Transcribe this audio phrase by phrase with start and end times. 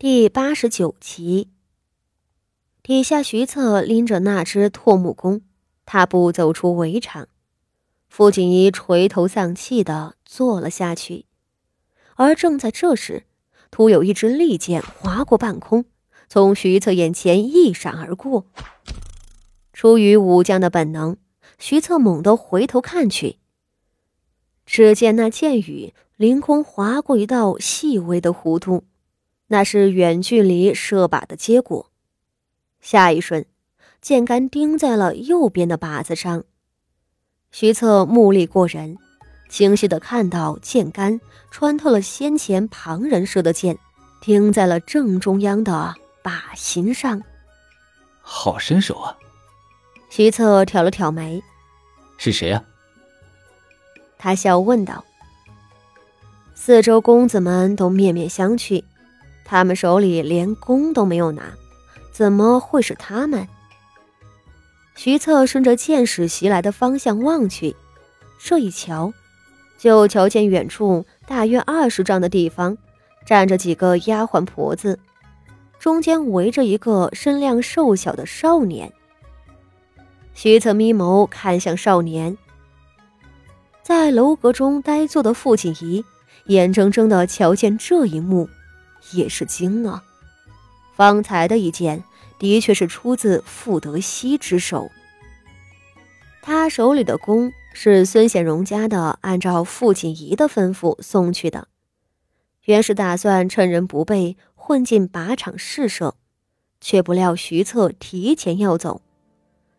[0.00, 1.48] 第八十九集，
[2.84, 5.42] 底下徐策拎着那只拓木弓，
[5.84, 7.26] 踏步走出围场。
[8.08, 11.24] 傅锦仪垂头丧气的坐了下去。
[12.14, 13.24] 而正在这时，
[13.72, 15.84] 突有一支利箭划过半空，
[16.28, 18.46] 从徐策眼前一闪而过。
[19.72, 21.16] 出于武将的本能，
[21.58, 23.38] 徐策猛地回头看去，
[24.64, 28.84] 只见那箭雨凌空划过一道细微的弧度。
[29.48, 31.90] 那是远距离射靶的结果。
[32.80, 33.44] 下一瞬，
[34.00, 36.44] 箭杆钉在了右边的靶子上。
[37.50, 38.96] 徐策目力过人，
[39.48, 41.20] 清晰的看到箭杆
[41.50, 43.78] 穿透了先前旁人射的箭，
[44.20, 47.22] 钉在了正中央的靶心上。
[48.20, 49.16] 好身手啊！
[50.10, 51.42] 徐策挑了挑眉
[52.18, 52.62] ：“是谁啊？”
[54.18, 55.04] 他笑问道。
[56.54, 58.84] 四周公子们都面面相觑。
[59.50, 61.42] 他们手里连弓都没有拿，
[62.12, 63.48] 怎么会是他们？
[64.94, 67.74] 徐策顺着箭矢袭来的方向望去，
[68.38, 69.10] 这一瞧，
[69.78, 72.76] 就瞧见远处大约二十丈的地方，
[73.24, 74.98] 站着几个丫鬟婆子，
[75.78, 78.92] 中间围着一个身量瘦小的少年。
[80.34, 82.36] 徐策眯眸看向少年，
[83.82, 86.04] 在楼阁中呆坐的傅锦仪，
[86.48, 88.46] 眼睁睁地瞧见这一幕。
[89.12, 90.02] 也是惊了，
[90.94, 92.02] 方才的一箭
[92.38, 94.90] 的确是出自傅德熙之手。
[96.42, 101.68] 他手里的弓是孙显荣家的，按照傅锦仪的吩咐送去的，
[102.64, 106.14] 原是打算趁人不备混进靶场试射，
[106.80, 109.02] 却不料徐策提前要走，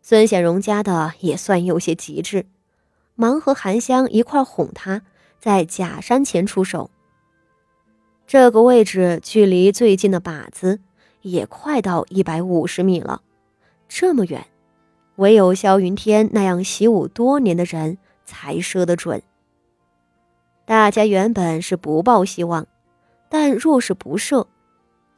[0.00, 2.46] 孙显荣家的也算有些机智，
[3.14, 5.02] 忙和韩香一块哄他，
[5.38, 6.90] 在假山前出手。
[8.26, 10.80] 这个位置距离最近的靶子
[11.20, 13.20] 也快到一百五十米了，
[13.88, 14.46] 这么远，
[15.16, 19.22] 唯有萧云天那样习武多年的人才射得准。
[20.64, 22.66] 大家原本是不抱希望，
[23.28, 24.46] 但若是不射，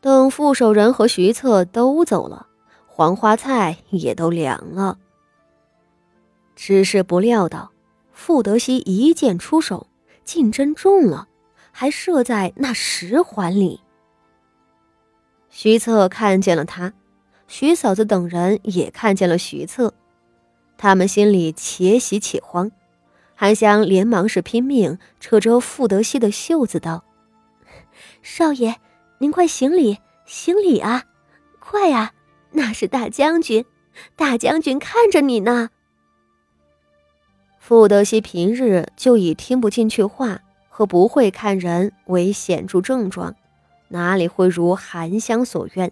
[0.01, 2.49] 等副手人和徐策都走了，
[2.87, 4.99] 黄花菜也都凉了。
[6.57, 7.71] 只是不料到，
[8.13, 9.87] 傅德熙一箭出手，
[10.25, 11.29] 竟真中了。
[11.79, 13.83] 还射在那十环里。
[15.51, 16.95] 徐策看见了他，
[17.49, 19.93] 徐嫂子等人也看见了徐策，
[20.79, 22.73] 他们心里且喜且慌。
[23.35, 27.05] 韩香连忙是拼命扯着傅德熙的袖子道
[28.23, 28.77] ：“少爷，
[29.19, 31.05] 您快行礼，行礼啊，
[31.61, 32.15] 快呀！
[32.53, 33.67] 那是大将军，
[34.17, 35.69] 大将军看着你呢。”
[37.61, 40.41] 傅德熙平日就已听不进去话。
[40.77, 43.35] 和不会看人为显著症状，
[43.89, 45.91] 哪里会如韩香所愿？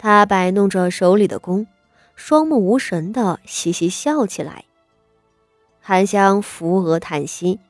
[0.00, 1.64] 他摆弄着手里的弓，
[2.16, 4.64] 双目无神的嘻嘻笑起来。
[5.80, 7.60] 韩香扶额叹息。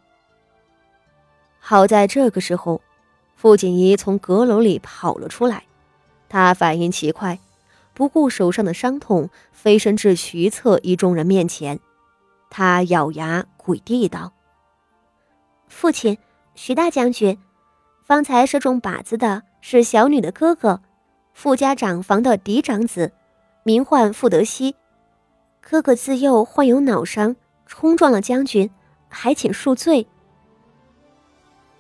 [1.58, 2.80] 好在这个时候，
[3.36, 5.64] 傅锦仪从阁楼里跑了出来，
[6.30, 7.38] 他反应奇快，
[7.92, 11.78] 不顾手上的伤痛，飞身至徐策一众人面前。
[12.48, 14.32] 他咬牙跪地道。
[15.69, 16.19] 父亲，
[16.55, 17.39] 徐大将军，
[18.05, 20.81] 方才射中靶子的是小女的哥哥，
[21.33, 23.12] 傅家长房的嫡长子，
[23.62, 24.75] 名唤傅德熙。
[25.61, 27.37] 哥哥自幼患有脑伤，
[27.67, 28.71] 冲撞了将军，
[29.09, 30.06] 还请恕罪。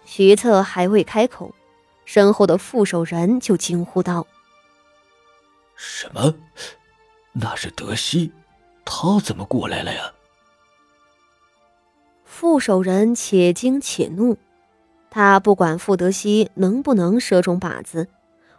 [0.04, 1.54] 徐策还未开口，
[2.04, 4.26] 身后的副手人就惊呼道
[5.74, 6.34] ：“什么？
[7.32, 8.32] 那是德熙，
[8.84, 10.12] 他怎么过来了呀？”
[12.40, 14.38] 副手人且惊且怒，
[15.10, 18.06] 他不管傅德熙能不能射中靶子，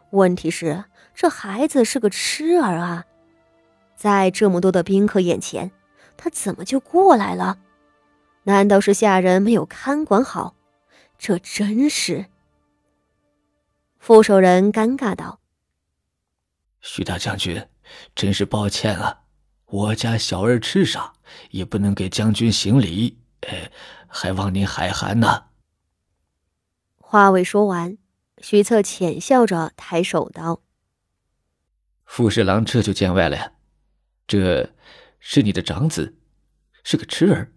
[0.09, 0.83] 问题是
[1.15, 3.05] 这孩子是个痴儿啊，
[3.95, 5.71] 在这么多的宾客眼前，
[6.17, 7.57] 他怎么就过来了？
[8.43, 10.55] 难道是下人没有看管好？
[11.17, 12.25] 这真是……
[13.97, 15.39] 副手人尴尬道
[16.81, 17.65] ：“徐大将军，
[18.13, 19.21] 真是抱歉啊，
[19.67, 21.13] 我家小儿痴傻，
[21.51, 23.71] 也不能给将军行礼。”哎，
[24.07, 25.45] 还望您海涵呢。
[26.97, 27.97] 话未说完，
[28.39, 30.61] 徐策浅笑着抬手道
[32.05, 33.53] ：“傅侍郎这就见外了呀，
[34.27, 34.73] 这
[35.19, 36.17] 是你的长子，
[36.83, 37.51] 是个痴儿。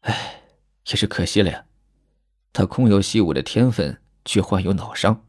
[0.00, 0.42] 哎，
[0.88, 1.66] 也是可惜了呀，
[2.52, 5.26] 他空有习武的天分，却患有脑伤。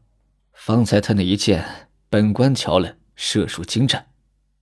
[0.52, 4.08] 方才他那一箭，本官瞧了，射术精湛，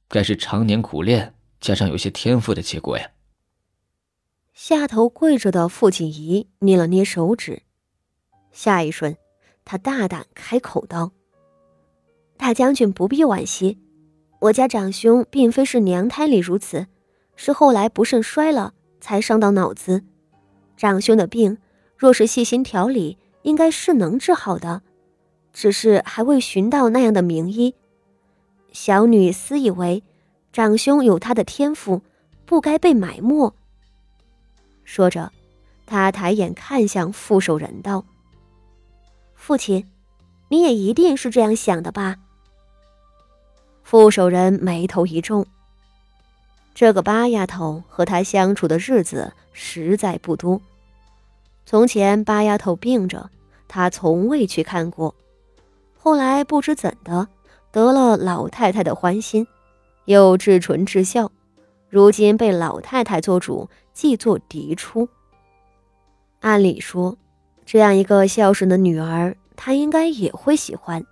[0.08, 3.10] 该是常年苦练加上有些天赋的结果呀。”
[4.54, 7.62] 下头跪着的傅锦仪捏了捏手指，
[8.52, 9.16] 下一瞬，
[9.64, 11.10] 他大胆开口道
[12.38, 13.78] ：“大将军不必惋惜，
[14.38, 16.86] 我家长兄并非是娘胎里如此，
[17.34, 20.04] 是后来不慎摔了才伤到脑子。
[20.76, 21.58] 长兄的病，
[21.98, 24.82] 若是细心调理，应该是能治好的，
[25.52, 27.74] 只是还未寻到那样的名医。
[28.70, 30.04] 小女私以为，
[30.52, 32.02] 长兄有他的天赋，
[32.46, 33.52] 不该被埋没。”
[34.84, 35.32] 说着，
[35.86, 38.04] 他抬眼看向傅守仁道。
[39.34, 39.86] 父亲，
[40.48, 42.16] 你也一定是这样想的吧？
[43.82, 45.46] 傅守仁眉头一皱。
[46.74, 50.60] 这个八丫头和他相处的日子实在不多。
[51.66, 53.30] 从前八丫头病着，
[53.68, 55.14] 他从未去看过。
[55.96, 57.28] 后来不知怎的，
[57.70, 59.46] 得了老太太的欢心，
[60.06, 61.30] 又至纯至孝，
[61.88, 65.08] 如今被老太太做主，既做嫡出。
[66.40, 67.16] 按理说。
[67.66, 71.02] 这样一个孝顺的女儿，他应该也会喜欢。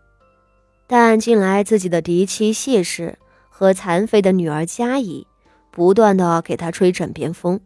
[0.86, 3.18] 但近来自己的嫡妻谢氏
[3.48, 5.26] 和残废的女儿嘉怡，
[5.70, 7.58] 不断的给他吹枕边风，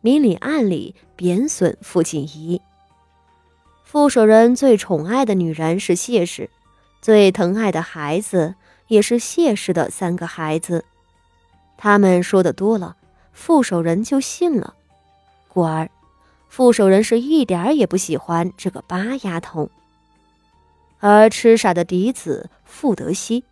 [0.00, 2.60] 明里暗里贬损傅锦仪。
[3.84, 6.50] 傅守仁最宠爱的女人是谢氏，
[7.00, 8.56] 最疼爱的孩子
[8.88, 10.84] 也是谢氏的三个孩子。
[11.76, 12.96] 他们说的多了，
[13.34, 14.74] 傅守仁就信了，
[15.48, 15.90] 故而。
[16.48, 19.68] 傅守仁是一点儿也不喜欢这个八丫头，
[21.00, 23.44] 而痴傻的嫡子傅德熙，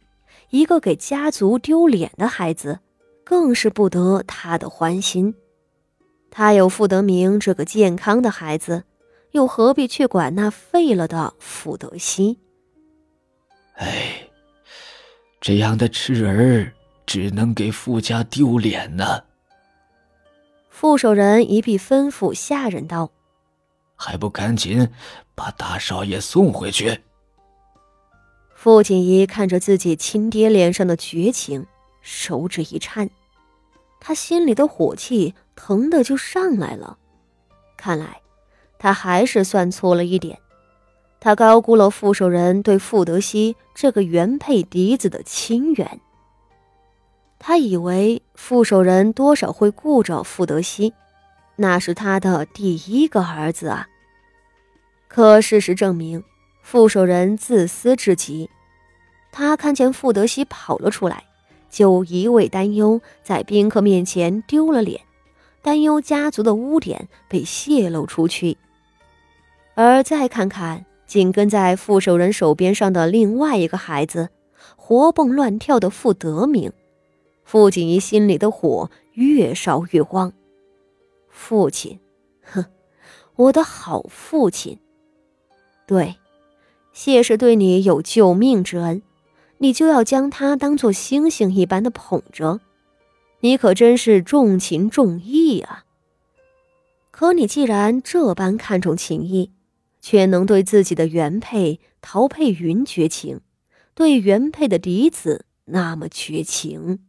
[0.51, 2.79] 一个给家族丢脸的孩子，
[3.25, 5.35] 更是不得他的欢心。
[6.31, 8.85] 他有傅德明这个健康的孩子，
[9.33, 12.39] 又何必去管那废了的傅德熙？
[13.75, 14.29] 哎，
[15.41, 16.73] 这样的痴儿，
[17.05, 19.25] 只能给傅家丢脸呢。
[20.75, 23.11] 傅守仁一臂吩咐下人道
[23.95, 24.89] ：“还不赶紧
[25.35, 27.03] 把大少爷送回去！”
[28.57, 31.67] 傅锦衣看着自己亲爹脸上的绝情，
[32.01, 33.11] 手指一颤，
[34.01, 36.99] 他心里的火气腾的就上来了。
[37.77, 38.23] 看来
[38.79, 40.39] 他还是算错了一点，
[41.21, 46.01] 他高估了傅守仁对傅德熙这个原配嫡子的亲缘。
[47.45, 50.95] 他以为傅守仁多少会顾着傅德熙，
[51.57, 53.89] 那是他的第一个儿子啊。
[55.09, 56.23] 可事实证明，
[56.63, 58.49] 傅守仁自私至极。
[59.33, 61.25] 他看见傅德熙跑了出来，
[61.69, 65.01] 就一味担忧在宾客面前丢了脸，
[65.63, 68.57] 担忧家族的污点被泄露出去。
[69.75, 74.29] 而再看看紧跟在傅守仁手边上的另外一个孩子，
[74.77, 76.73] 活蹦乱跳的傅德明。
[77.45, 80.33] 傅锦仪心里的火越烧越旺。
[81.29, 81.99] 父亲，
[82.43, 82.65] 哼，
[83.37, 84.79] 我的好父亲。
[85.87, 86.17] 对，
[86.93, 89.03] 谢氏对你有救命之恩，
[89.59, 92.61] 你就要将他当做星星一般的捧着。
[93.41, 95.85] 你可真是重情重义啊！
[97.11, 99.51] 可你既然这般看重情义，
[100.01, 103.41] 却能对自己的原配陶佩云绝情，
[103.95, 107.01] 对原配的嫡子那么绝情。